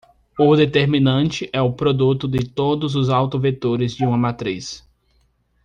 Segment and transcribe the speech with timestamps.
[0.35, 4.83] O determinante é o produto de todos os autovetores de uma matriz.